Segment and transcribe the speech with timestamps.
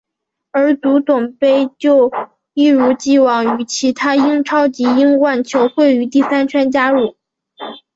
[0.51, 2.11] 而足总杯就
[2.55, 7.13] 一如已往与其他英超及英冠球会于第三圈才加入。